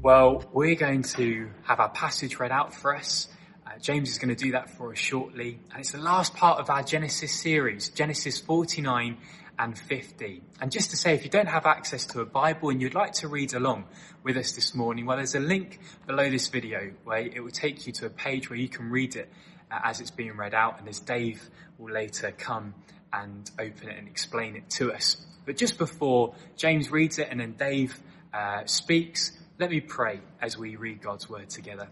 [0.00, 3.26] Well, we're going to have our passage read out for us.
[3.66, 5.58] Uh, James is going to do that for us shortly.
[5.72, 9.16] And it's the last part of our Genesis series, Genesis 49
[9.58, 10.40] and 50.
[10.60, 13.14] And just to say, if you don't have access to a Bible and you'd like
[13.14, 13.86] to read along
[14.22, 17.84] with us this morning, well, there's a link below this video where it will take
[17.88, 19.28] you to a page where you can read it
[19.68, 20.78] uh, as it's being read out.
[20.78, 22.72] And as Dave will later come
[23.12, 25.16] and open it and explain it to us.
[25.44, 28.00] But just before James reads it and then Dave
[28.32, 31.88] uh, speaks, let me pray as we read God's word together.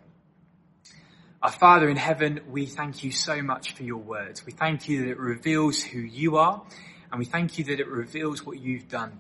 [1.43, 4.47] Our Father in heaven, we thank you so much for your words.
[4.47, 6.63] We thank you that it reveals who you are,
[7.11, 9.19] and we thank you that it reveals what you've done.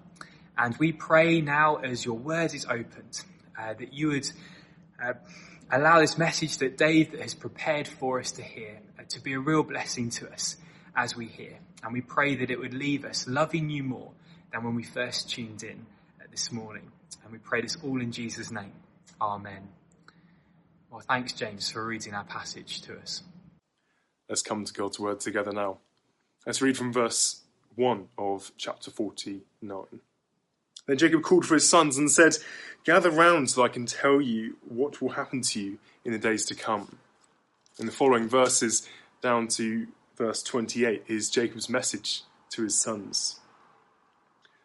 [0.57, 3.21] And we pray now as your word is opened,
[3.59, 4.31] uh, that you would
[5.05, 5.15] uh,
[5.71, 9.41] allow this message that Dave has prepared for us to hear uh, to be a
[9.41, 10.57] real blessing to us
[10.95, 11.59] as we hear.
[11.83, 14.13] And we pray that it would leave us loving you more
[14.53, 15.85] than when we first tuned in
[16.21, 16.93] uh, this morning.
[17.27, 18.71] And we pray this all in Jesus' name.
[19.21, 19.67] Amen.
[20.93, 23.25] Well, thanks, James, for reading our passage to us.
[24.29, 25.79] Let's come to God's word together now.
[26.47, 27.41] Let's read from verse
[27.75, 29.87] 1 of chapter 49.
[30.87, 32.37] Then Jacob called for his sons and said,
[32.85, 36.47] Gather round so I can tell you what will happen to you in the days
[36.47, 36.97] to come.
[37.81, 38.89] In the following verses,
[39.21, 43.41] down to verse 28, is Jacob's message to his sons.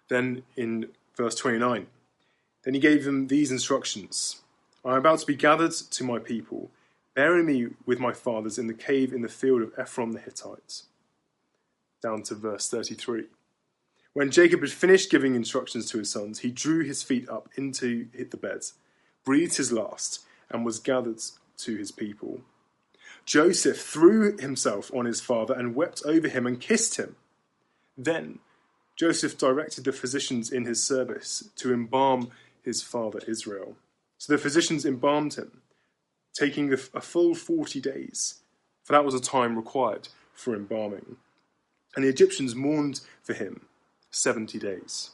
[0.10, 1.88] Then in verse 29,
[2.64, 4.42] then he gave them these instructions
[4.84, 6.72] I am about to be gathered to my people.
[7.14, 10.84] Bury me with my fathers in the cave in the field of Ephron the Hittite.
[12.02, 13.26] Down to verse 33.
[14.14, 18.08] When Jacob had finished giving instructions to his sons, he drew his feet up into
[18.14, 18.62] the bed,
[19.24, 21.22] breathed his last, and was gathered
[21.60, 22.42] to his people.
[23.24, 27.16] Joseph threw himself on his father and wept over him and kissed him.
[27.96, 28.40] Then
[28.96, 32.32] Joseph directed the physicians in his service to embalm
[32.64, 33.76] his father Israel.
[34.18, 35.62] So the physicians embalmed him,
[36.34, 38.42] taking a full 40 days,
[38.84, 41.18] for that was the time required for embalming.
[41.96, 43.62] And the Egyptians mourned for him
[44.12, 45.12] 70 days.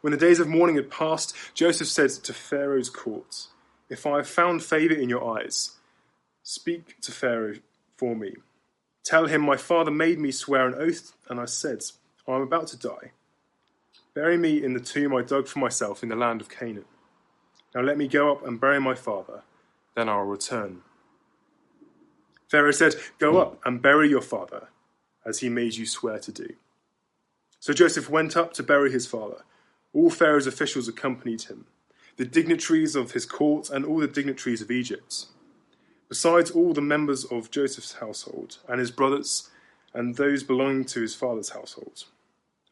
[0.00, 3.46] When the days of mourning had passed, Joseph said to Pharaoh's court,
[3.88, 5.72] If I have found favor in your eyes,
[6.42, 7.56] speak to Pharaoh
[7.96, 8.34] for me.
[9.04, 11.82] Tell him, My father made me swear an oath, and I said,
[12.28, 13.12] I am about to die.
[14.20, 16.84] Bury me in the tomb I dug for myself in the land of Canaan.
[17.74, 19.44] Now let me go up and bury my father,
[19.96, 20.82] then I'll return.
[22.46, 24.68] Pharaoh said, Go up and bury your father,
[25.24, 26.48] as he made you swear to do.
[27.60, 29.42] So Joseph went up to bury his father.
[29.94, 31.64] All Pharaoh's officials accompanied him,
[32.18, 35.28] the dignitaries of his court and all the dignitaries of Egypt,
[36.10, 39.48] besides all the members of Joseph's household and his brothers
[39.94, 42.04] and those belonging to his father's household.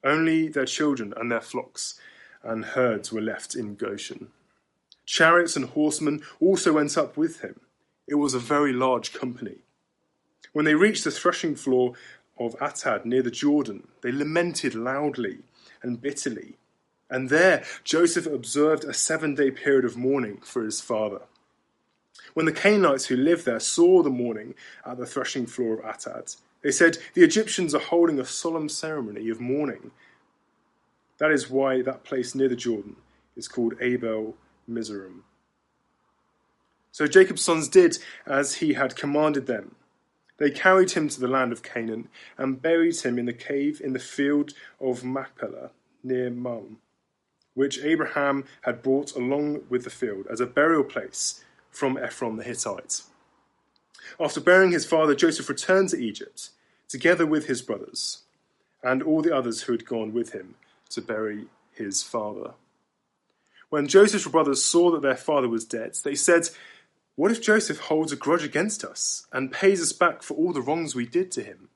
[0.04, 1.98] Only their children and their flocks
[2.42, 4.28] and herds were left in Goshen.
[5.04, 7.60] Chariots and horsemen also went up with him.
[8.06, 9.56] It was a very large company.
[10.52, 11.94] When they reached the threshing floor
[12.38, 15.38] of Atad near the Jordan, they lamented loudly
[15.82, 16.56] and bitterly.
[17.10, 21.22] And there Joseph observed a seven day period of mourning for his father.
[22.34, 24.54] When the Canaanites who lived there saw the mourning
[24.84, 29.28] at the threshing floor of Atad, they said, The Egyptians are holding a solemn ceremony
[29.30, 29.90] of mourning.
[31.18, 32.96] That is why that place near the Jordan
[33.36, 34.36] is called Abel
[34.66, 35.24] Mizraim.
[36.90, 39.76] So Jacob's sons did as he had commanded them.
[40.38, 43.92] They carried him to the land of Canaan and buried him in the cave in
[43.92, 45.70] the field of Machpelah
[46.02, 46.76] near Mamre,
[47.54, 52.44] which Abraham had brought along with the field as a burial place from Ephron the
[52.44, 53.02] Hittite.
[54.20, 56.50] After burying his father, Joseph returned to Egypt,
[56.88, 58.22] together with his brothers
[58.82, 60.54] and all the others who had gone with him
[60.90, 62.54] to bury his father.
[63.70, 66.48] When Joseph's brothers saw that their father was dead, they said,
[67.16, 70.62] What if Joseph holds a grudge against us and pays us back for all the
[70.62, 71.68] wrongs we did to him?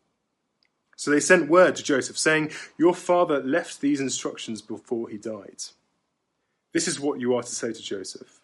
[0.96, 5.64] So they sent word to Joseph, saying, Your father left these instructions before he died.
[6.72, 8.40] This is what you are to say to Joseph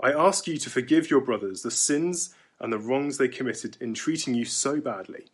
[0.00, 3.92] I ask you to forgive your brothers the sins and the wrongs they committed in
[3.92, 5.26] treating you so badly.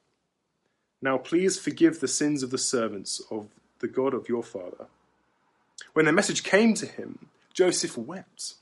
[1.00, 3.48] Now please forgive the sins of the servants of
[3.78, 4.86] the God of your father.
[5.92, 8.54] When the message came to him, Joseph wept.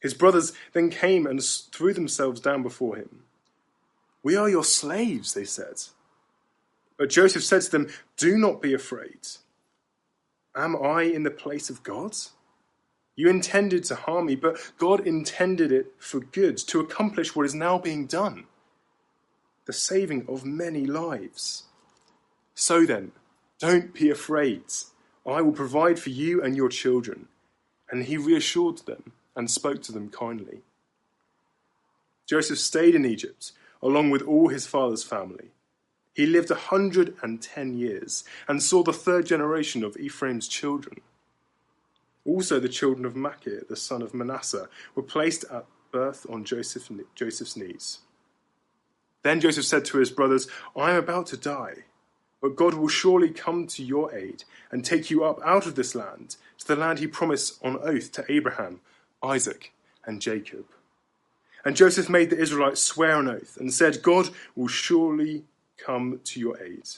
[0.00, 3.22] His brothers then came and threw themselves down before him.
[4.22, 5.82] We are your slaves, they said.
[6.98, 9.20] But Joseph said to them, Do not be afraid.
[10.54, 12.16] Am I in the place of God?
[13.16, 17.54] You intended to harm me, but God intended it for good, to accomplish what is
[17.54, 18.46] now being done
[19.66, 21.62] the saving of many lives.
[22.54, 23.12] So then,
[23.58, 24.62] don't be afraid.
[25.26, 27.28] I will provide for you and your children.
[27.90, 30.60] And he reassured them and spoke to them kindly.
[32.26, 33.52] Joseph stayed in Egypt
[33.82, 35.50] along with all his father's family.
[36.14, 41.00] He lived a hundred and ten years and saw the third generation of Ephraim's children.
[42.24, 46.90] Also, the children of Machir, the son of Manasseh, were placed at birth on Joseph,
[47.14, 47.98] Joseph's knees.
[49.22, 51.84] Then Joseph said to his brothers, I am about to die,
[52.40, 55.94] but God will surely come to your aid and take you up out of this
[55.94, 58.80] land to the land he promised on oath to Abraham,
[59.22, 59.72] Isaac,
[60.04, 60.66] and Jacob.
[61.64, 65.44] And Joseph made the Israelites swear an oath and said, God will surely
[65.78, 66.88] come to your aid.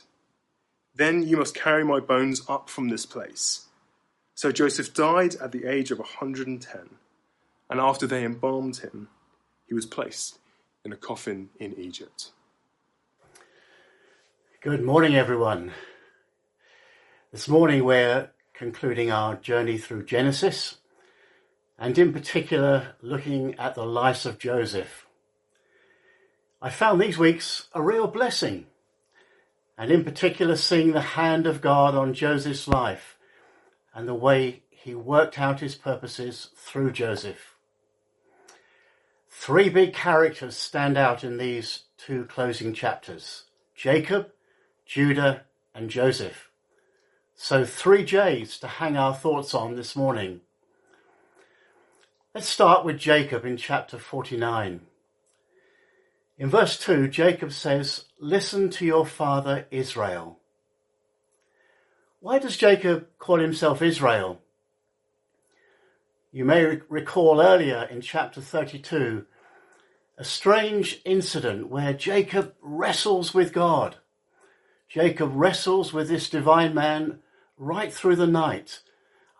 [0.95, 3.66] Then you must carry my bones up from this place.
[4.37, 6.91] So Joseph died at the age of a 110,
[7.71, 9.09] and after they embalmed him,
[9.67, 10.39] he was placed
[10.85, 12.33] in a coffin in Egypt.
[14.61, 15.73] Good morning, everyone.
[17.33, 20.77] This morning we're concluding our journey through Genesis
[21.79, 25.07] and in particular looking at the life of Joseph.
[26.61, 28.67] I found these weeks a real blessing,
[29.79, 33.16] and in particular seeing the hand of God on Joseph's life
[33.97, 37.57] and the way he worked out his purposes through Joseph.
[39.31, 43.45] Three big characters stand out in these two closing chapters
[43.75, 44.31] Jacob,
[44.85, 45.45] Judah,
[45.75, 46.51] and Joseph.
[47.35, 50.43] So, three J's to hang our thoughts on this morning.
[52.35, 54.81] Let's start with Jacob in chapter 49.
[56.39, 60.39] In verse 2, Jacob says, Listen to your father Israel.
[62.21, 64.41] Why does Jacob call himself Israel?
[66.33, 69.27] You may recall earlier in chapter 32
[70.19, 73.97] a strange incident where Jacob wrestles with God.
[74.89, 77.21] Jacob wrestles with this divine man
[77.59, 78.81] right through the night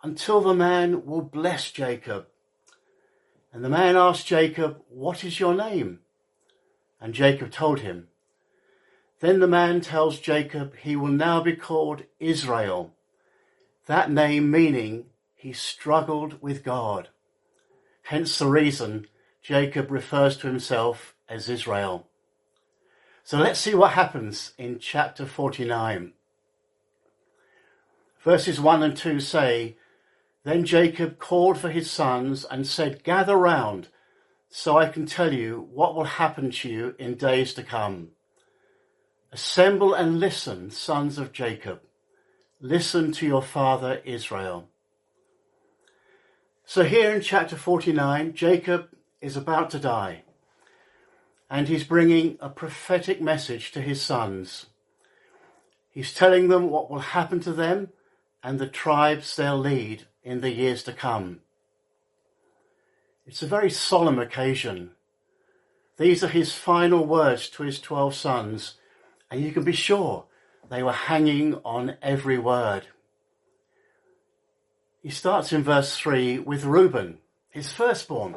[0.03, 2.27] until the man will bless Jacob
[3.57, 6.01] and the man asked Jacob, What is your name?
[7.01, 8.09] And Jacob told him.
[9.19, 12.93] Then the man tells Jacob he will now be called Israel,
[13.85, 15.05] that name meaning
[15.35, 17.09] he struggled with God.
[18.03, 19.07] Hence the reason
[19.41, 22.07] Jacob refers to himself as Israel.
[23.23, 26.13] So let's see what happens in chapter 49.
[28.23, 29.77] Verses 1 and 2 say,
[30.47, 33.89] then Jacob called for his sons and said, Gather round,
[34.47, 38.11] so I can tell you what will happen to you in days to come.
[39.31, 41.81] Assemble and listen, sons of Jacob.
[42.61, 44.69] Listen to your father Israel.
[46.65, 48.89] So here in chapter 49, Jacob
[49.21, 50.23] is about to die.
[51.49, 54.67] And he's bringing a prophetic message to his sons.
[55.89, 57.89] He's telling them what will happen to them
[58.43, 61.41] and the tribes they'll lead in the years to come.
[63.25, 64.91] It's a very solemn occasion.
[65.97, 68.75] These are his final words to his twelve sons,
[69.29, 70.25] and you can be sure
[70.69, 72.87] they were hanging on every word.
[75.01, 77.19] He starts in verse 3 with Reuben,
[77.49, 78.35] his firstborn,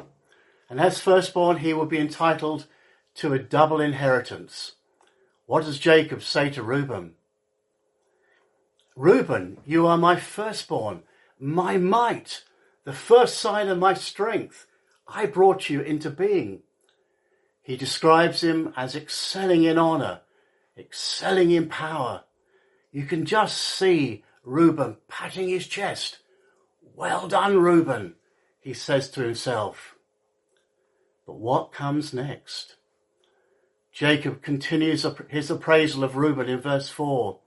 [0.69, 2.67] and as firstborn he will be entitled
[3.15, 4.73] to a double inheritance.
[5.45, 7.13] What does Jacob say to Reuben?
[8.95, 11.03] Reuben, you are my firstborn
[11.41, 12.43] my might,
[12.83, 14.67] the first sign of my strength.
[15.07, 16.61] I brought you into being.
[17.63, 20.21] He describes him as excelling in honor,
[20.77, 22.23] excelling in power.
[22.91, 26.19] You can just see Reuben patting his chest.
[26.95, 28.15] Well done, Reuben,
[28.59, 29.95] he says to himself.
[31.25, 32.75] But what comes next?
[33.91, 37.39] Jacob continues his appraisal of Reuben in verse 4.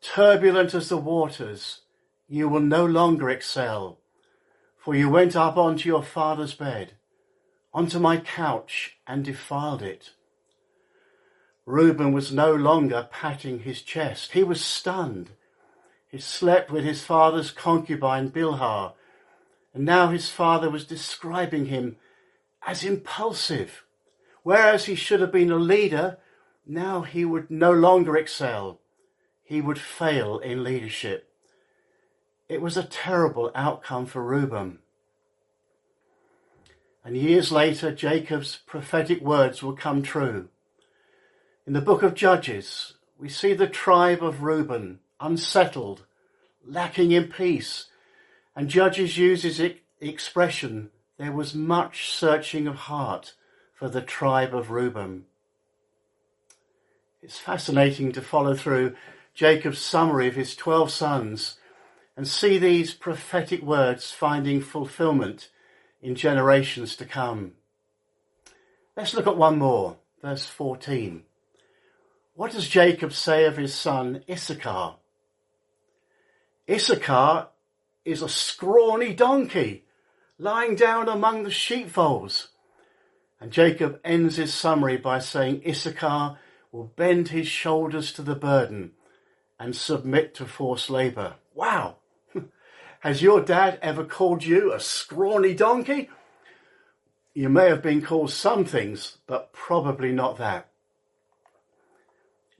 [0.00, 1.82] Turbulent as the waters,
[2.28, 3.98] you will no longer excel,
[4.78, 6.92] for you went up onto your father's bed,
[7.74, 10.10] onto my couch, and defiled it.
[11.66, 14.32] Reuben was no longer patting his chest.
[14.32, 15.30] He was stunned.
[16.08, 18.94] He slept with his father's concubine Bilhah,
[19.72, 21.96] and now his father was describing him
[22.66, 23.84] as impulsive.
[24.42, 26.18] Whereas he should have been a leader,
[26.66, 28.80] now he would no longer excel.
[29.44, 31.28] He would fail in leadership.
[32.48, 34.78] It was a terrible outcome for Reuben.
[37.04, 40.48] And years later, Jacob's prophetic words will come true.
[41.70, 46.04] In the book of Judges, we see the tribe of Reuben unsettled,
[46.66, 47.86] lacking in peace,
[48.56, 53.34] and Judges uses the expression, there was much searching of heart
[53.72, 55.26] for the tribe of Reuben.
[57.22, 58.96] It's fascinating to follow through
[59.32, 61.60] Jacob's summary of his 12 sons
[62.16, 65.50] and see these prophetic words finding fulfillment
[66.02, 67.52] in generations to come.
[68.96, 71.22] Let's look at one more, verse 14.
[72.40, 74.94] What does Jacob say of his son Issachar?
[76.70, 77.48] Issachar
[78.06, 79.84] is a scrawny donkey
[80.38, 82.48] lying down among the sheepfolds.
[83.42, 86.38] And Jacob ends his summary by saying Issachar
[86.72, 88.92] will bend his shoulders to the burden
[89.58, 91.34] and submit to forced labour.
[91.54, 91.96] Wow!
[93.00, 96.08] Has your dad ever called you a scrawny donkey?
[97.34, 100.69] You may have been called some things, but probably not that.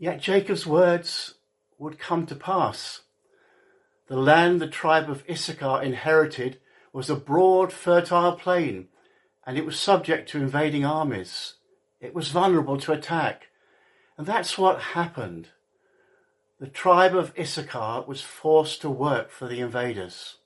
[0.00, 1.34] Yet Jacob's words
[1.78, 3.02] would come to pass.
[4.08, 6.58] The land the tribe of Issachar inherited
[6.90, 8.88] was a broad, fertile plain,
[9.46, 11.54] and it was subject to invading armies.
[12.00, 13.48] It was vulnerable to attack.
[14.16, 15.48] And that's what happened.
[16.58, 20.36] The tribe of Issachar was forced to work for the invaders.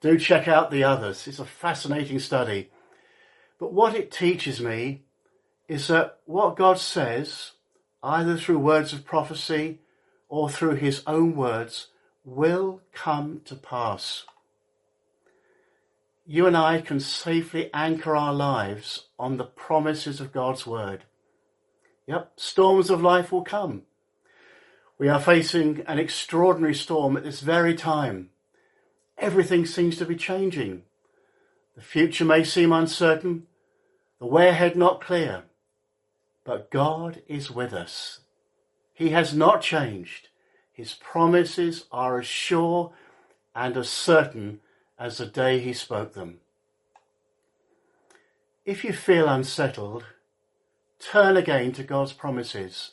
[0.00, 1.26] Do check out the others.
[1.26, 2.70] It's a fascinating study.
[3.58, 5.02] But what it teaches me
[5.66, 7.50] is that what God says,
[8.06, 9.80] either through words of prophecy
[10.28, 11.88] or through his own words,
[12.24, 14.24] will come to pass.
[16.24, 21.04] You and I can safely anchor our lives on the promises of God's word.
[22.06, 23.82] Yep, storms of life will come.
[24.98, 28.30] We are facing an extraordinary storm at this very time.
[29.18, 30.82] Everything seems to be changing.
[31.74, 33.46] The future may seem uncertain,
[34.18, 35.44] the way ahead not clear,
[36.46, 38.20] but God is with us.
[38.94, 40.28] He has not changed.
[40.72, 42.92] His promises are as sure
[43.54, 44.60] and as certain
[44.98, 46.38] as the day he spoke them.
[48.64, 50.04] If you feel unsettled,
[51.00, 52.92] turn again to God's promises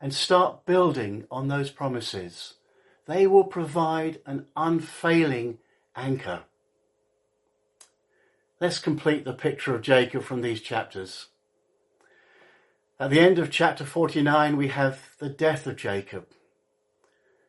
[0.00, 2.54] and start building on those promises.
[3.06, 5.58] They will provide an unfailing
[5.94, 6.42] anchor.
[8.60, 11.26] Let's complete the picture of Jacob from these chapters.
[13.02, 16.28] At the end of chapter 49, we have the death of Jacob.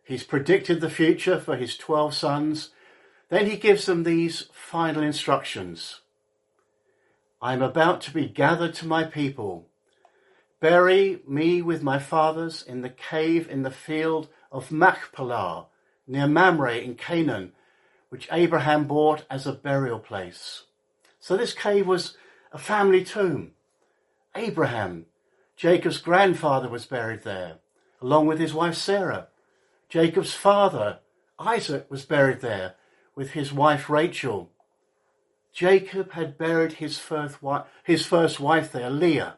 [0.03, 2.71] He's predicted the future for his 12 sons.
[3.29, 5.99] Then he gives them these final instructions.
[7.39, 9.67] I am about to be gathered to my people.
[10.59, 15.67] Bury me with my fathers in the cave in the field of Machpelah,
[16.07, 17.51] near Mamre in Canaan,
[18.09, 20.63] which Abraham bought as a burial place.
[21.19, 22.17] So this cave was
[22.51, 23.51] a family tomb.
[24.35, 25.05] Abraham,
[25.63, 27.59] Jacob's grandfather, was buried there,
[28.01, 29.29] along with his wife Sarah.
[29.87, 30.99] Jacob's father,
[31.39, 32.75] Isaac, was buried there
[33.15, 34.51] with his wife Rachel.
[35.53, 39.37] Jacob had buried his first wife, his first wife there, Leah.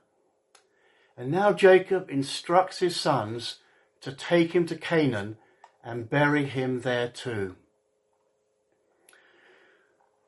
[1.15, 3.59] And now Jacob instructs his sons
[4.01, 5.37] to take him to Canaan
[5.83, 7.55] and bury him there too.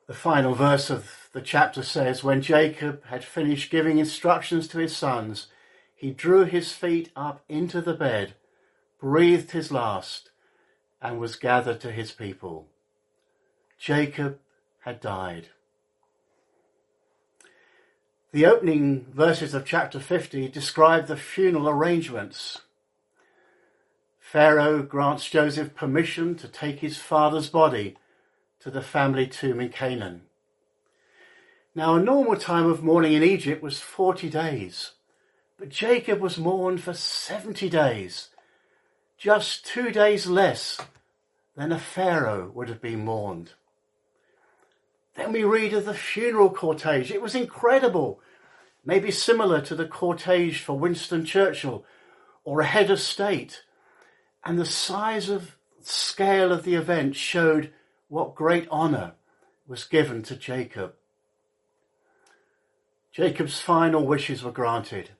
[0.06, 4.96] The final verse of the chapter says, When Jacob had finished giving instructions to his
[4.96, 5.48] sons,
[5.98, 8.34] he drew his feet up into the bed
[8.98, 10.30] breathed his last,
[11.00, 12.66] and was gathered to his people.
[13.78, 14.38] Jacob
[14.80, 15.48] had died.
[18.32, 22.62] The opening verses of chapter 50 describe the funeral arrangements.
[24.18, 27.96] Pharaoh grants Joseph permission to take his father's body
[28.60, 30.22] to the family tomb in Canaan.
[31.74, 34.92] Now, a normal time of mourning in Egypt was 40 days,
[35.58, 38.28] but Jacob was mourned for 70 days
[39.18, 40.78] just two days less
[41.56, 43.52] than a pharaoh would have been mourned.
[45.16, 47.10] Then we read of the funeral cortege.
[47.10, 48.20] It was incredible,
[48.84, 51.84] maybe similar to the cortege for Winston Churchill
[52.44, 53.64] or a head of state.
[54.44, 57.72] And the size of scale of the event showed
[58.06, 59.14] what great honor
[59.66, 60.94] was given to Jacob.
[63.10, 65.10] Jacob's final wishes were granted.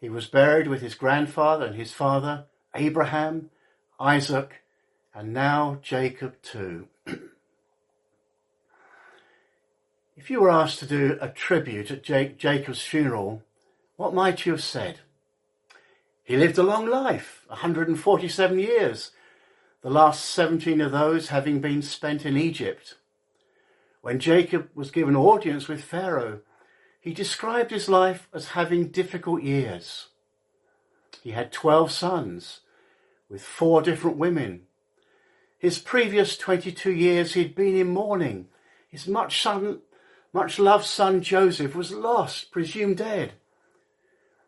[0.00, 3.50] He was buried with his grandfather and his father Abraham,
[3.98, 4.62] Isaac,
[5.14, 6.88] and now Jacob too.
[10.16, 13.42] if you were asked to do a tribute at Jacob's funeral,
[13.96, 15.00] what might you have said?
[16.22, 19.12] He lived a long life, 147 years,
[19.80, 22.96] the last 17 of those having been spent in Egypt.
[24.02, 26.40] When Jacob was given audience with Pharaoh,
[27.06, 30.08] he described his life as having difficult years.
[31.22, 32.62] He had 12 sons,
[33.30, 34.62] with four different women.
[35.56, 38.48] His previous 22 years he'd been in mourning.
[38.88, 39.82] His much son,
[40.32, 43.34] much loved son Joseph was lost, presumed dead.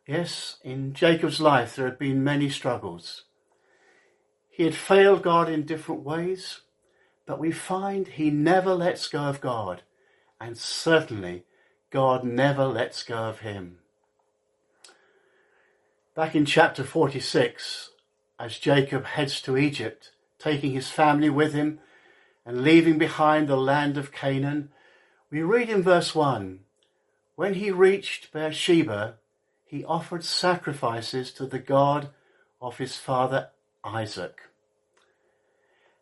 [0.05, 3.23] Yes, in Jacob's life there had been many struggles.
[4.51, 6.63] He had failed God in different ways,
[7.25, 9.83] but we find he never lets go of God
[10.41, 11.45] and certainly
[11.91, 13.79] God never lets go of him.
[16.15, 17.91] Back in chapter 46,
[18.39, 21.81] as Jacob heads to Egypt, taking his family with him
[22.45, 24.71] and leaving behind the land of Canaan,
[25.31, 26.61] we read in verse 1
[27.37, 29.17] When he reached Beersheba,
[29.65, 32.11] he offered sacrifices to the God
[32.61, 33.51] of his father
[33.85, 34.41] Isaac.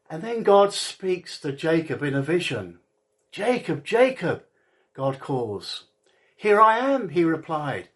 [0.09, 2.79] And then God speaks to Jacob in a vision.
[3.33, 4.45] Jacob, Jacob,
[4.97, 5.85] God calls.
[6.37, 7.89] Here I am, he replied.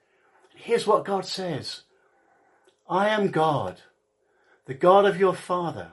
[0.55, 1.83] Here's what God says.
[2.89, 3.81] I am God,
[4.67, 5.93] the God of your father.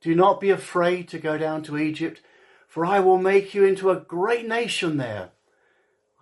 [0.00, 2.20] Do not be afraid to go down to Egypt,
[2.68, 5.30] for I will make you into a great nation there.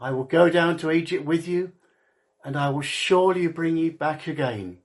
[0.01, 1.73] I will go down to Egypt with you,
[2.45, 4.79] and I will surely bring you back again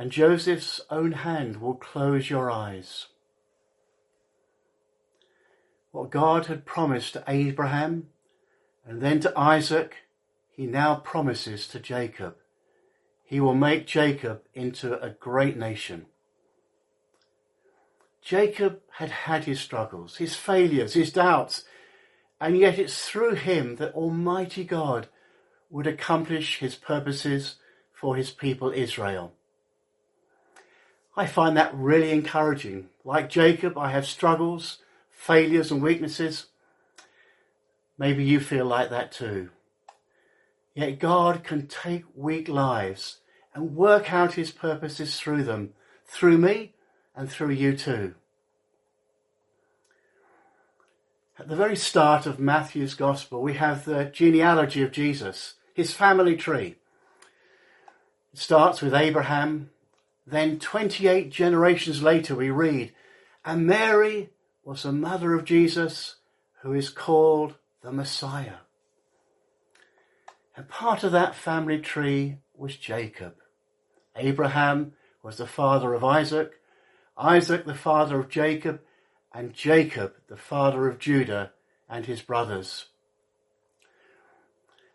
[0.00, 3.08] and Joseph's own hand will close your eyes.
[5.92, 8.08] What God had promised to Abraham
[8.86, 9.96] and then to Isaac,
[10.50, 12.36] he now promises to Jacob.
[13.24, 16.06] He will make Jacob into a great nation.
[18.22, 21.64] Jacob had had his struggles, his failures, his doubts,
[22.40, 25.08] and yet it's through him that Almighty God
[25.70, 27.56] would accomplish his purposes
[27.92, 29.32] for his people Israel.
[31.16, 32.88] I find that really encouraging.
[33.04, 34.78] Like Jacob, I have struggles,
[35.20, 36.46] failures, and weaknesses.
[37.98, 39.50] Maybe you feel like that too.
[40.74, 43.18] Yet God can take weak lives
[43.54, 45.74] and work out his purposes through them,
[46.06, 46.72] through me
[47.14, 48.14] and through you too.
[51.38, 56.34] At the very start of Matthew's Gospel, we have the genealogy of Jesus, his family
[56.34, 56.76] tree.
[58.32, 59.68] It starts with Abraham,
[60.26, 62.94] then 28 generations later we read,
[63.44, 64.30] and Mary
[64.64, 66.16] was the mother of Jesus
[66.62, 68.58] who is called the Messiah.
[70.56, 73.36] And part of that family tree was Jacob.
[74.16, 74.92] Abraham
[75.22, 76.52] was the father of Isaac,
[77.16, 78.80] Isaac the father of Jacob,
[79.32, 81.52] and Jacob the father of Judah
[81.88, 82.86] and his brothers.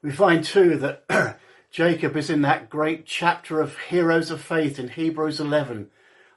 [0.02, 1.40] We find too that
[1.72, 5.90] Jacob is in that great chapter of heroes of faith in Hebrews 11.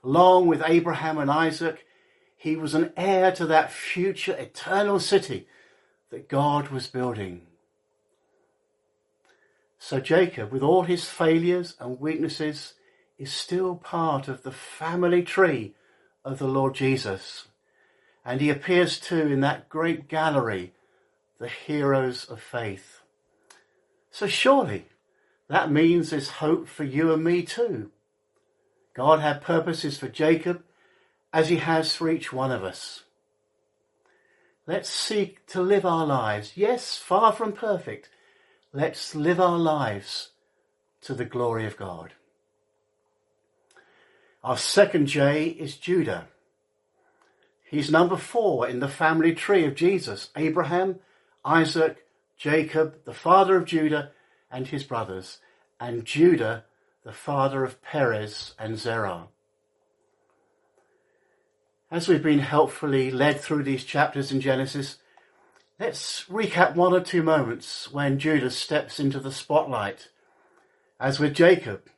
[0.03, 1.85] Along with Abraham and Isaac,
[2.39, 5.49] he was an heir to that future eternal city
[6.11, 7.43] that God was building.
[9.77, 12.75] So Jacob, with all his failures and weaknesses,
[13.19, 15.75] is still part of the family tree
[16.25, 17.49] of the Lord Jesus.
[18.25, 20.75] And he appears too in that great gallery,
[21.41, 23.01] the heroes of faith.
[24.13, 24.87] So surely
[25.49, 27.91] that means there's hope for you and me too.
[28.95, 30.63] God had purposes for Jacob
[31.39, 33.05] as he has for each one of us.
[34.67, 38.09] Let's seek to live our lives, yes, far from perfect.
[38.73, 40.31] Let's live our lives
[41.03, 42.13] to the glory of God.
[44.43, 46.27] Our second J is Judah.
[47.71, 50.31] He's number four in the family tree of Jesus.
[50.35, 50.99] Abraham,
[51.45, 52.05] Isaac,
[52.37, 54.11] Jacob, the father of Judah,
[54.51, 55.39] and his brothers,
[55.79, 56.65] and Judah,
[57.05, 59.29] the father of Perez and Zerah.
[61.91, 64.99] As we've been helpfully led through these chapters in Genesis,
[65.81, 70.11] let's recap one or two moments when Judah steps into the spotlight.
[71.01, 71.89] As with Jacob,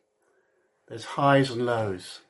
[0.87, 2.21] there's highs and lows.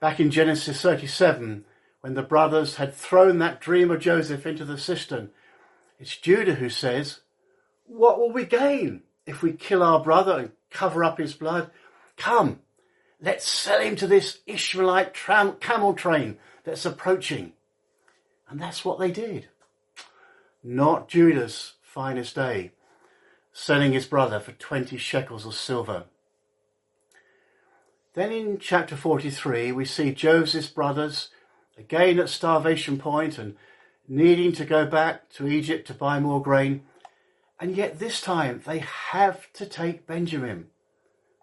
[0.00, 1.66] Back in Genesis 37,
[2.00, 5.30] when the brothers had thrown that dream of Joseph into the cistern,
[5.98, 7.20] it's Judah who says,
[7.84, 11.70] what will we gain if we kill our brother and cover up his blood?
[12.16, 12.60] Come,
[13.20, 17.52] let's sell him to this Ishmaelite tram- camel train that's approaching.
[18.48, 19.48] And that's what they did.
[20.62, 22.72] Not Judah's finest day,
[23.52, 26.04] selling his brother for 20 shekels of silver.
[28.14, 31.28] Then in chapter 43, we see Joseph's brothers
[31.76, 33.56] again at starvation point and
[34.08, 36.82] needing to go back to Egypt to buy more grain.
[37.60, 40.68] And yet this time they have to take Benjamin.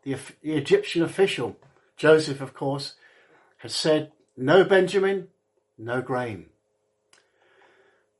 [0.03, 1.57] The, the Egyptian official,
[1.97, 2.95] Joseph, of course,
[3.57, 5.27] had said, no Benjamin,
[5.77, 6.47] no grain.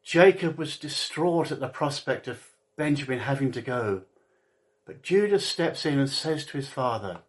[0.04, 4.04] Jacob was distraught at the prospect of Benjamin having to go.
[4.86, 7.22] But Judah steps in and says to his father,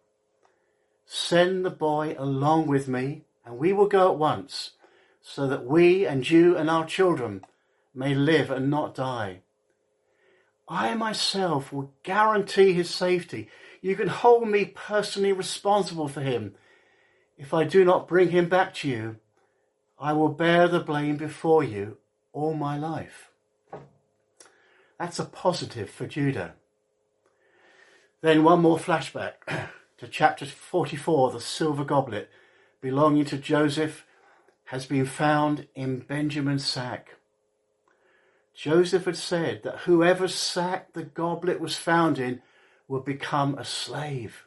[1.05, 4.71] Send the boy along with me, and we will go at once,
[5.21, 7.45] so that we and you and our children
[7.93, 9.39] may live and not die.
[10.67, 13.49] I myself will guarantee his safety.
[13.85, 16.55] You can hold me personally responsible for him.
[17.37, 19.17] If I do not bring him back to you,
[19.99, 21.97] I will bear the blame before you
[22.33, 23.29] all my life.
[24.97, 26.55] That's a positive for Judah.
[28.21, 29.33] Then one more flashback
[29.99, 32.31] to chapter 44, the silver goblet
[32.81, 34.03] belonging to Joseph
[34.63, 37.17] has been found in Benjamin's sack.
[38.55, 42.41] Joseph had said that whoever sack the goblet was found in
[42.87, 44.45] would become a slave.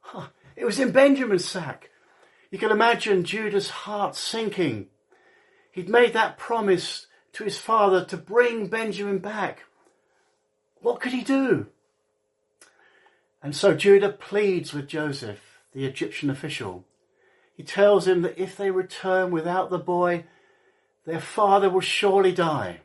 [0.00, 1.90] Huh, it was in Benjamin's sack.
[2.50, 4.88] You can imagine Judah's heart sinking.
[5.70, 9.64] He'd made that promise to his father to bring Benjamin back.
[10.80, 11.66] What could he do?
[13.42, 15.40] And so Judah pleads with Joseph,
[15.72, 16.84] the Egyptian official.
[17.56, 20.24] He tells him that if they return without the boy,
[21.06, 22.80] their father will surely die.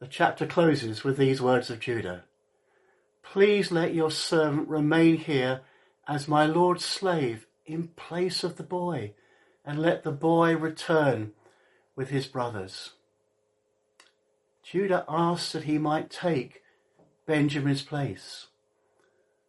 [0.00, 2.24] The chapter closes with these words of Judah.
[3.32, 5.60] Please let your servant remain here
[6.06, 9.12] as my Lord's slave in place of the boy,
[9.66, 11.32] and let the boy return
[11.94, 12.92] with his brothers.
[14.62, 16.62] Judah asked that he might take
[17.26, 18.46] Benjamin's place,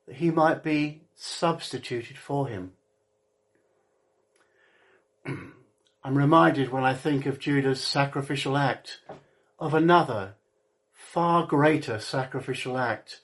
[0.05, 2.73] that he might be substituted for him.
[5.25, 8.99] I'm reminded when I think of Judah's sacrificial act
[9.57, 10.33] of another
[10.91, 13.21] far greater sacrificial act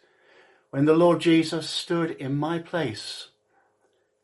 [0.75, 3.29] when the Lord Jesus stood in my place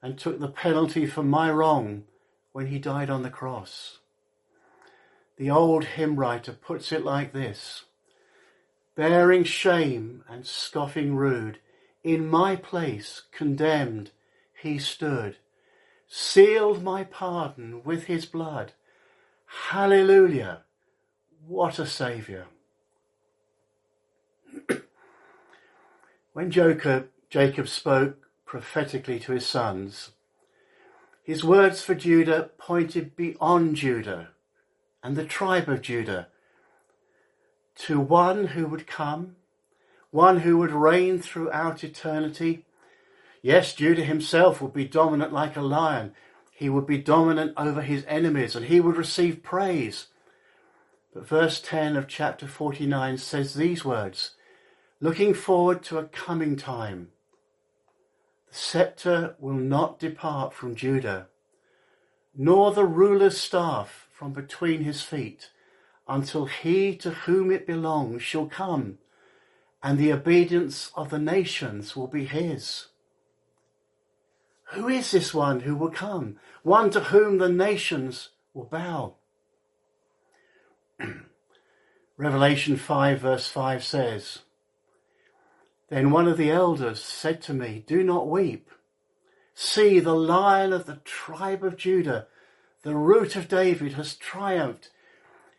[0.01, 2.03] and took the penalty for my wrong
[2.51, 3.99] when he died on the cross.
[5.37, 7.85] The old hymn writer puts it like this
[8.97, 11.59] Bearing shame and scoffing rude,
[12.03, 14.11] in my place condemned
[14.61, 15.37] he stood,
[16.05, 18.73] sealed my pardon with his blood.
[19.69, 20.63] Hallelujah!
[21.47, 22.47] What a Saviour!
[26.33, 30.11] When Jacob, spoke prophetically to his sons,
[31.23, 34.29] his words for Judah pointed beyond Judah
[35.03, 36.27] and the tribe of Judah
[37.75, 39.35] to one who would come,
[40.09, 42.65] one who would reign throughout eternity.
[43.41, 46.13] Yes, Judah himself would be dominant like a lion.
[46.51, 50.07] He would be dominant over his enemies and he would receive praise.
[51.13, 54.31] But verse 10 of chapter 49 says these words
[55.03, 57.09] looking forward to a coming time.
[58.49, 61.27] The scepter will not depart from Judah,
[62.35, 65.49] nor the ruler's staff from between his feet,
[66.07, 68.99] until he to whom it belongs shall come,
[69.81, 72.87] and the obedience of the nations will be his.
[74.73, 76.37] Who is this one who will come?
[76.61, 79.15] One to whom the nations will bow.
[82.17, 84.39] Revelation 5 verse 5 says,
[85.91, 88.71] Then one of the elders said to me, Do not weep.
[89.53, 92.27] See, the lion of the tribe of Judah,
[92.83, 94.89] the root of David, has triumphed.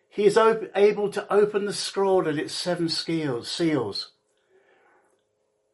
[0.09, 4.13] He is op- able to open the scroll and its seven seals.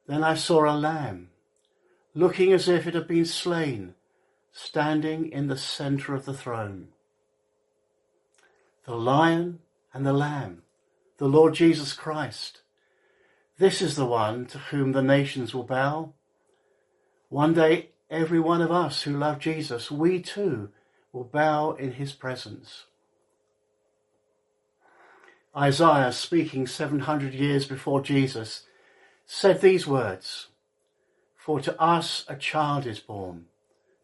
[0.09, 1.31] Then I saw a lamb,
[2.13, 3.95] looking as if it had been slain,
[4.51, 6.89] standing in the center of the throne.
[8.87, 9.61] The lion
[9.95, 10.63] and the lamb,
[11.19, 12.63] the Lord Jesus Christ,
[13.59, 16.13] this is the one to whom the nations will bow.
[17.29, 20.71] One day, every one of us who love Jesus, we too
[21.13, 22.85] will bow in his presence.
[25.57, 28.63] Isaiah, speaking 700 years before Jesus,
[29.27, 30.49] said these words
[31.35, 33.47] For to us a child is born,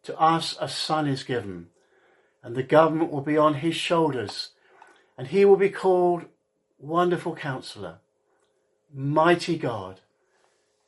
[0.02, 1.68] to us a son is given,
[2.42, 4.50] and the government will be on his shoulders,
[5.16, 6.24] and he will be called
[6.80, 8.00] Wonderful Counselor
[8.96, 10.02] Mighty God,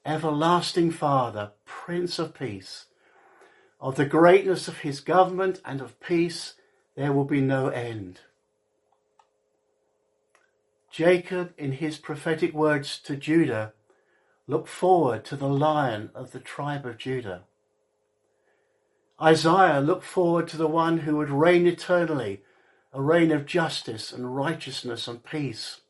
[0.04, 2.86] Everlasting Father, Prince of Peace.
[3.80, 6.54] Of the greatness of his government and of peace
[6.94, 8.20] there will be no end.
[10.88, 13.72] Jacob, in his prophetic words to Judah,
[14.46, 17.42] looked forward to the lion of the tribe of Judah.
[19.20, 22.42] Isaiah looked forward to the one who would reign eternally,
[22.92, 25.80] a reign of justice and righteousness and peace.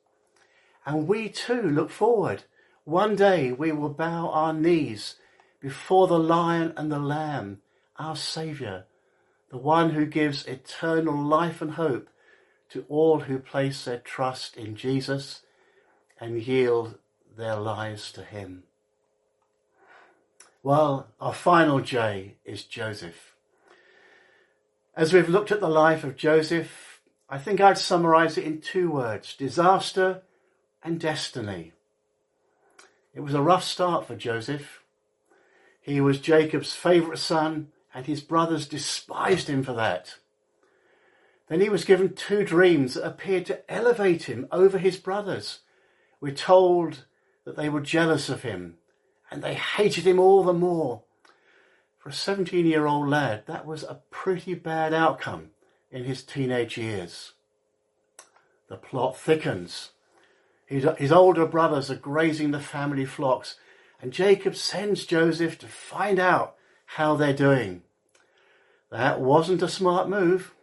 [0.86, 2.44] And we too look forward.
[2.84, 5.16] One day we will bow our knees
[5.60, 7.58] before the lion and the lamb,
[7.96, 8.84] our Saviour,
[9.50, 12.08] the one who gives eternal life and hope
[12.70, 15.42] to all who place their trust in Jesus
[16.20, 16.98] and yield
[17.36, 18.62] their lives to Him.
[20.62, 23.34] Well, our final J is Joseph.
[24.96, 28.90] As we've looked at the life of Joseph, I think I'd summarize it in two
[28.90, 30.22] words disaster
[30.86, 31.72] and destiny.
[33.12, 34.84] It was a rough start for Joseph.
[35.80, 40.14] He was Jacob's favourite son, and his brothers despised him for that.
[41.48, 45.60] Then he was given two dreams that appeared to elevate him over his brothers.
[46.20, 47.04] We're told
[47.44, 48.76] that they were jealous of him
[49.30, 51.02] and they hated him all the more.
[51.98, 55.50] For a 17 year old lad, that was a pretty bad outcome
[55.90, 57.32] in his teenage years.
[58.68, 59.90] The plot thickens.
[60.66, 63.56] His, older brothers are grazing the family flocks,
[64.02, 67.82] and Jacob sends Joseph to find out how they're doing.
[68.90, 70.54] That wasn't a smart move.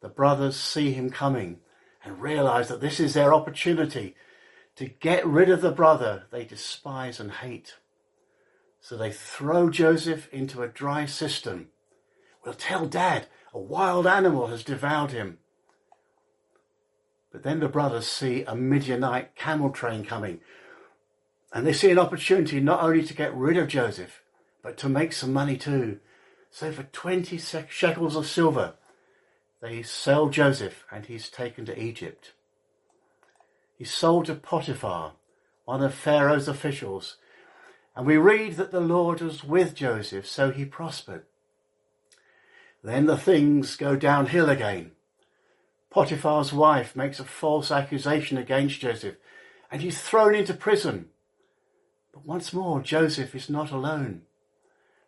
[0.00, 1.58] The brothers see him coming
[2.02, 4.14] and realize that this is their opportunity
[4.76, 7.74] to get rid of the brother they despise and hate.
[8.80, 11.68] So they throw Joseph into a dry cistern.
[12.42, 15.38] We'll tell dad a wild animal has devoured him.
[17.32, 20.40] But then the brothers see a Midianite camel train coming,
[21.52, 24.22] and they see an opportunity not only to get rid of Joseph,
[24.62, 26.00] but to make some money too.
[26.50, 28.74] So for 20 shekels of silver,
[29.60, 32.32] they sell Joseph and he's taken to Egypt.
[33.76, 35.12] He's sold to Potiphar,
[35.64, 37.16] one of Pharaoh's officials,
[37.96, 41.24] and we read that the Lord was with Joseph, so he prospered.
[42.82, 44.92] Then the things go downhill again.
[45.90, 49.16] Potiphar's wife makes a false accusation against Joseph
[49.70, 51.10] and he's thrown into prison.
[52.12, 54.22] But once more, Joseph is not alone.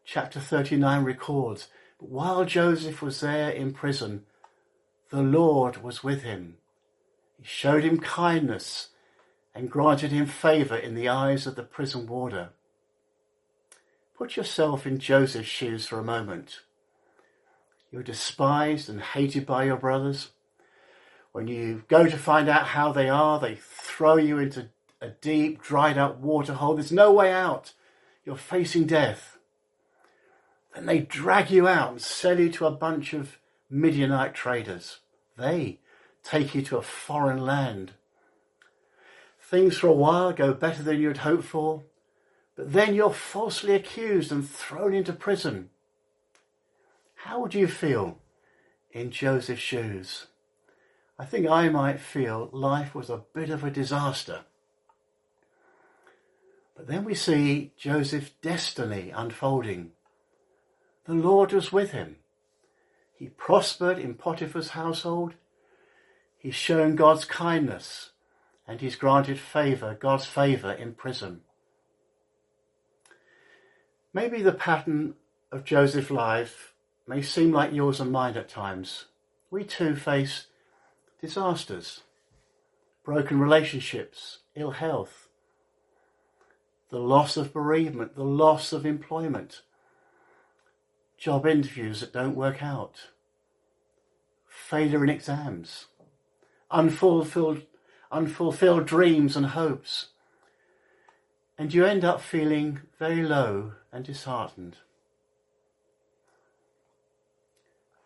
[0.05, 1.68] Chapter 39 records,
[1.99, 4.25] but while Joseph was there in prison,
[5.11, 6.57] the Lord was with him.
[7.38, 8.88] He showed him kindness
[9.55, 12.51] and granted him favor in the eyes of the prison warder.
[14.16, 16.61] Put yourself in Joseph's shoes for a moment.
[17.90, 20.31] You're despised and hated by your brothers.
[21.33, 24.68] When you go to find out how they are, they throw you into
[25.01, 26.75] a deep, dried up water hole.
[26.75, 27.73] There's no way out.
[28.25, 29.38] You're facing death.
[30.75, 33.38] Then they drag you out and sell you to a bunch of
[33.71, 34.99] Midianite traders.
[35.37, 35.81] They
[36.23, 37.92] take you to a foreign land.
[39.40, 41.83] Things for a while go better than you'd hoped for,
[42.57, 45.71] but then you're falsely accused and thrown into prison.
[47.16, 48.18] How would you feel
[48.92, 50.27] in Joseph's shoes?
[51.18, 54.40] I think I might feel life was a bit of a disaster.
[56.77, 59.92] But then we see Joseph's destiny unfolding.
[61.05, 62.16] The Lord was with him.
[63.14, 65.35] He prospered in Potiphar's household.
[66.38, 68.11] He's shown God's kindness
[68.66, 71.42] and he's granted favour, God's favour in prison.
[74.14, 75.14] Maybe the pattern
[75.51, 76.75] of Joseph's life
[77.07, 79.07] may seem like yours and mine at times.
[79.51, 80.46] We too face
[81.23, 82.01] disasters,
[83.05, 85.29] broken relationships, ill health,
[86.91, 89.63] the loss of bereavement, the loss of employment,
[91.17, 93.11] job interviews that don't work out,
[94.49, 95.87] failure in exams,
[96.73, 97.63] unfulfilled,
[98.11, 100.09] unfulfilled dreams and hopes.
[101.57, 104.79] And you end up feeling very low and disheartened.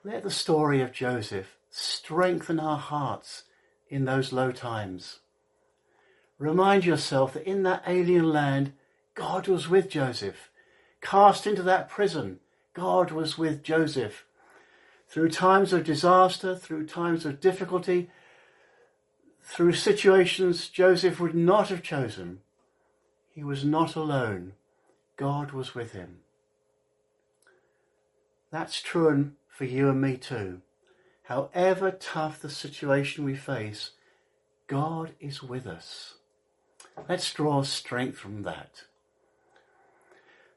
[0.04, 3.44] Let the story of Joseph strengthen our hearts
[3.88, 5.20] in those low times.
[6.38, 8.72] Remind yourself that in that alien land,
[9.14, 10.50] God was with Joseph.
[11.00, 12.40] Cast into that prison,
[12.74, 14.24] God was with Joseph.
[15.08, 18.10] Through times of disaster, through times of difficulty,
[19.42, 22.40] through situations Joseph would not have chosen,
[23.28, 24.54] he was not alone.
[25.16, 26.18] God was with him.
[28.50, 30.62] That's true and for you and me too.
[31.26, 33.90] However tough the situation we face,
[34.68, 36.14] God is with us.
[37.08, 38.84] Let's draw strength from that.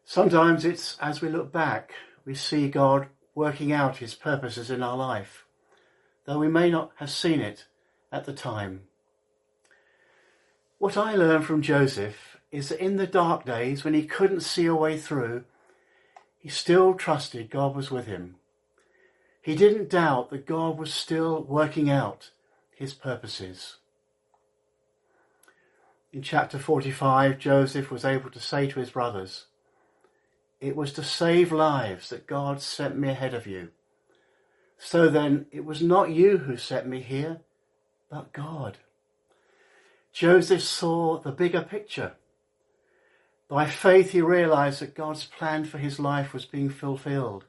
[0.05, 4.95] Sometimes it's as we look back, we see God working out his purposes in our
[4.95, 5.45] life,
[6.25, 7.65] though we may not have seen it
[8.11, 8.81] at the time.
[10.77, 14.67] What I learned from Joseph is that in the dark days when he couldn't see
[14.67, 15.45] a way through,
[16.37, 18.38] he still trusted God was with him.
[19.41, 22.31] He didn't doubt that God was still working out
[22.75, 23.77] his purposes.
[26.11, 29.45] In chapter 45, Joseph was able to say to his brothers,
[30.59, 33.69] It was to save lives that God sent me ahead of you.
[34.77, 37.41] So then, it was not you who sent me here,
[38.09, 38.77] but God.
[40.11, 42.13] Joseph saw the bigger picture.
[43.47, 47.45] By faith, he realized that God's plan for his life was being fulfilled.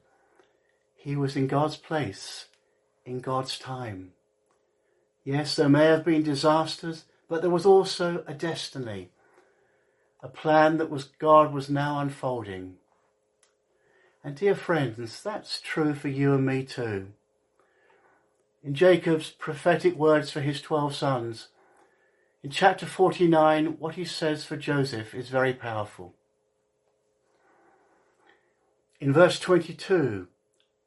[1.02, 2.44] He was in God's place,
[3.06, 4.12] in God's time.
[5.24, 9.08] Yes, there may have been disasters, but there was also a destiny,
[10.22, 12.74] a plan that was God was now unfolding.
[14.22, 17.08] And dear friends, that's true for you and me too.
[18.62, 21.48] in Jacob's prophetic words for his 12 sons,
[22.42, 26.14] in chapter 49, what he says for Joseph is very powerful.
[29.00, 30.28] In verse 22,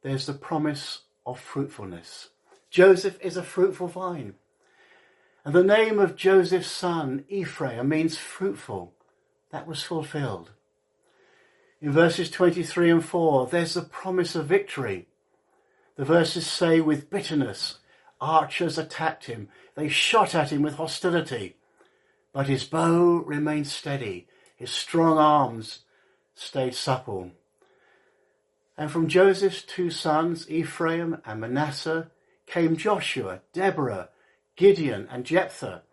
[0.04, 2.30] there's the promise of fruitfulness.
[2.70, 4.36] Joseph is a fruitful vine.
[5.46, 8.94] And the name of Joseph's son, Ephraim, means fruitful.
[9.52, 10.52] That was fulfilled.
[11.82, 15.08] In verses 23 and 4, there's the promise of victory.
[15.96, 17.80] The verses say, with bitterness,
[18.20, 19.50] archers attacked him.
[19.76, 21.58] They shot at him with hostility.
[22.32, 24.28] But his bow remained steady.
[24.56, 25.80] His strong arms
[26.36, 27.32] stayed supple.
[28.78, 32.10] And from Joseph's two sons, Ephraim and Manasseh,
[32.46, 34.10] came Joshua, Deborah,
[34.56, 35.84] Gideon, and Jephthah,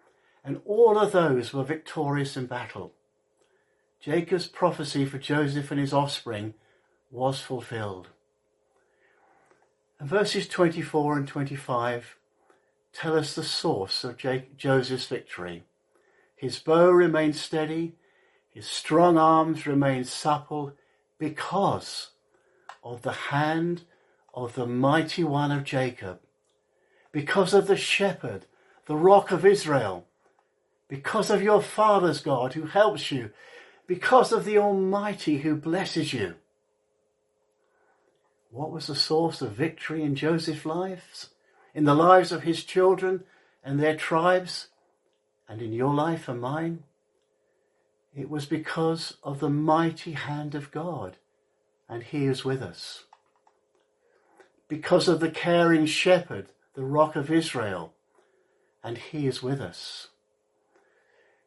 [0.44, 2.92] and all of those were victorious in battle.
[4.00, 6.54] Jacob's prophecy for Joseph and his offspring
[7.10, 8.08] was fulfilled.
[9.98, 12.16] And verses 24 and 25
[12.92, 14.16] tell us the source of
[14.56, 15.64] Joseph's victory.
[16.34, 17.96] His bow remained steady,
[18.48, 20.72] his strong arms remained supple
[21.18, 22.10] because
[22.82, 23.82] of the hand
[24.32, 26.20] of the mighty one of Jacob,
[27.12, 28.46] because of the shepherd,
[28.86, 30.06] the rock of Israel,
[30.88, 33.30] because of your father's God who helps you,
[33.86, 36.34] because of the Almighty who blesses you.
[38.50, 41.30] What was the source of victory in Joseph's lives,
[41.74, 43.22] in the lives of his children
[43.64, 44.68] and their tribes,
[45.48, 46.82] and in your life and mine?
[48.14, 51.16] It was because of the mighty hand of God,
[51.90, 53.04] and He is with us.
[54.68, 57.92] Because of the caring shepherd, the rock of Israel,
[58.84, 60.08] and He is with us.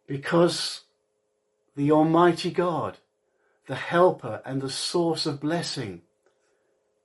[0.06, 0.82] Because
[1.78, 2.98] the Almighty God,
[3.68, 6.02] the helper and the source of blessing,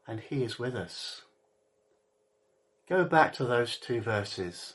[0.07, 1.23] and He is with us.
[2.89, 4.75] Go back to those two verses.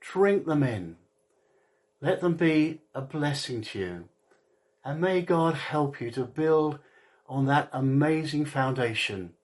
[0.00, 0.96] Drink them in.
[2.00, 4.04] Let them be a blessing to you.
[4.84, 6.78] And may God help you to build
[7.28, 9.34] on that amazing foundation,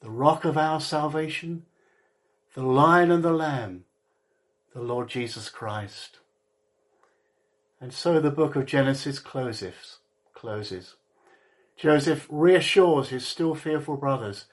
[0.00, 1.64] the rock of our salvation,
[2.54, 3.84] the lion and the lamb,
[4.74, 6.18] the Lord Jesus Christ.
[7.80, 9.98] And so the book of Genesis closes.
[10.34, 10.94] closes.
[11.76, 14.46] Joseph reassures his still fearful brothers,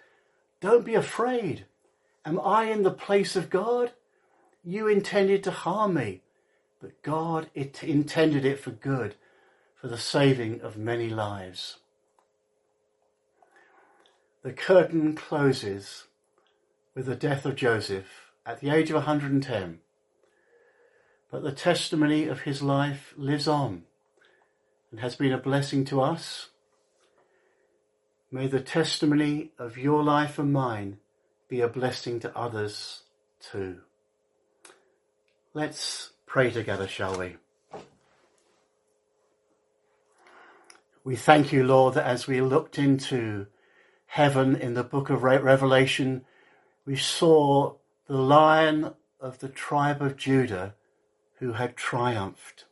[0.61, 1.65] Don't be afraid.
[2.23, 3.93] Am I in the place of God?
[4.63, 6.21] You intended to harm me,
[6.81, 9.15] but God it intended it for good,
[9.75, 11.77] for the saving of many lives.
[14.45, 16.03] The curtain closes
[16.93, 19.79] with the death of Joseph at the age of 110
[21.31, 23.85] but the testimony of his life lives on
[24.91, 26.49] and has been a blessing to us.
[28.29, 30.99] May the testimony of your life and mine
[31.49, 33.01] be a blessing to others
[33.39, 33.79] too.
[35.55, 37.37] Let's pray together, shall we?
[41.03, 43.47] We thank you, Lord, that as we looked into
[44.07, 46.25] heaven in the book of Revelation,
[46.85, 47.75] we saw
[48.07, 50.75] the lion of the tribe of Judah
[51.39, 52.65] who had triumphed.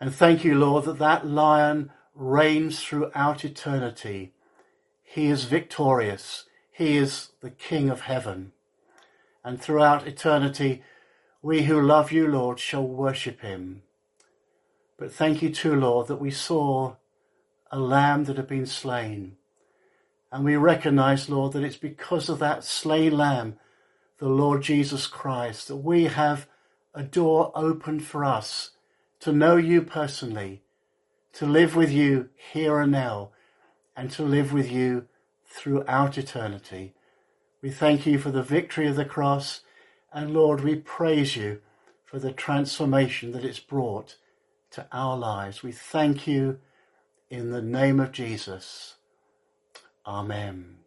[0.00, 4.32] And thank you, Lord, that that lion reigns throughout eternity.
[5.02, 6.46] He is victorious.
[6.70, 8.52] He is the King of heaven.
[9.44, 10.82] And throughout eternity,
[11.42, 13.82] we who love you, Lord, shall worship him.
[14.98, 16.96] But thank you too, Lord, that we saw
[17.70, 19.36] a lamb that had been slain.
[20.32, 23.58] And we recognize, Lord, that it's because of that slain lamb,
[24.18, 26.46] the Lord Jesus Christ, that we have
[26.94, 28.70] a door opened for us
[29.20, 30.62] to know you personally,
[31.32, 33.30] to live with you here and now,
[33.96, 35.06] and to live with you
[35.46, 36.94] throughout eternity.
[37.60, 39.60] We thank you for the victory of the cross,
[40.12, 41.60] and Lord, we praise you
[42.04, 44.16] for the transformation that it's brought
[44.72, 45.62] to our lives.
[45.62, 46.58] We thank you
[47.28, 48.96] in the name of Jesus.
[50.06, 50.79] Amen.